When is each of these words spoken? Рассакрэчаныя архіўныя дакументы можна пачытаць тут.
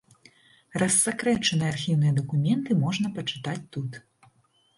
Рассакрэчаныя 0.83 1.69
архіўныя 1.73 2.13
дакументы 2.21 2.71
можна 2.85 3.13
пачытаць 3.19 3.61
тут. 3.77 4.03